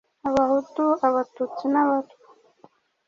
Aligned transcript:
Abahutu, 0.29 0.83
Abatutsi 1.07 1.65
n'Abatwa. 1.73 2.27